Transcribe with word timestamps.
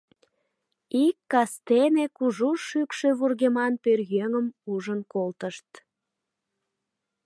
Ик 1.05 1.17
кастене 1.31 2.05
кужу 2.17 2.51
шӱкшӧ 2.67 3.09
вургеман 3.19 3.73
пӧръеҥым 3.83 4.47
ужын 4.71 4.99
колтышт. 5.13 5.69